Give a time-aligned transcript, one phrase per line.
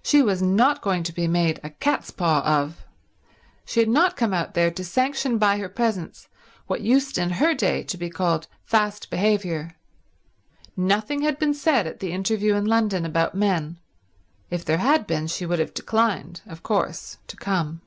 [0.00, 2.84] She was not going to be made a cat's paw of.
[3.64, 6.28] She had not come out there to sanction by her presence
[6.68, 9.74] what used in her day to be called fast behaviour.
[10.76, 13.80] Nothing had been said at the interview in London about men;
[14.50, 17.80] if there had been she would have declined, of course to come.